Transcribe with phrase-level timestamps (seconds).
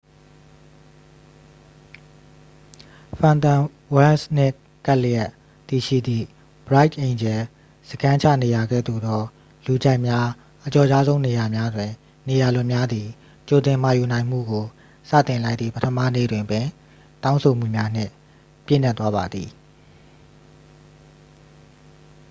[3.19, 3.61] ဖန်တွန်
[3.93, 5.29] ဝရန့်ချ် နှင့်ကပ်လျက်
[5.67, 6.25] တည်ရှိသည့်
[6.65, 7.39] bright angel
[7.89, 9.21] စခန်းချနေရာကဲ့သို့သော
[9.65, 10.27] လူကြိုက်များ
[10.65, 11.91] အကျော်ကြားဆုံး နေရာများတွင်
[12.27, 13.07] နေရာလွတ်များသည်
[13.49, 14.65] ကြိုတင်မှာယူနိုင်မှုကို
[15.09, 16.67] စတင်လိုက်သည့် ပထမနေ့တွင်ပင်
[17.23, 18.11] တောင်းဆိုမှုများနှင့်
[18.65, 19.49] ပြည့်နှက်သွားပါသည်